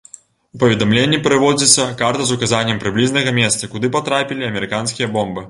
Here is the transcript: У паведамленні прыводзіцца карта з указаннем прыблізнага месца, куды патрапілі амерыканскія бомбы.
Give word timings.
У 0.57 0.61
паведамленні 0.61 1.19
прыводзіцца 1.27 1.85
карта 1.99 2.23
з 2.31 2.37
указаннем 2.39 2.81
прыблізнага 2.85 3.35
месца, 3.41 3.71
куды 3.75 3.93
патрапілі 3.99 4.51
амерыканскія 4.51 5.13
бомбы. 5.19 5.39